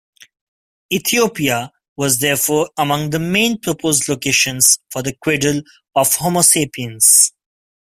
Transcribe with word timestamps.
Ethiopia 0.91 1.71
was 1.95 2.17
therefore 2.17 2.71
among 2.75 3.11
the 3.11 3.19
main 3.19 3.59
proposed 3.59 4.09
locations 4.09 4.79
for 4.89 5.03
the 5.03 5.13
cradle 5.17 5.61
of 5.95 6.15
"Homo 6.15 6.41
sapiens". 6.41 7.31